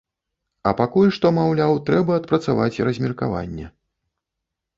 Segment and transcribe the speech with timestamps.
[0.69, 3.71] А пакуль што, маўляў, трэба адпрацаваць размеркаванне.